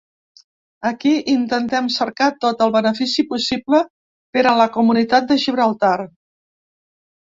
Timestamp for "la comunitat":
4.65-5.33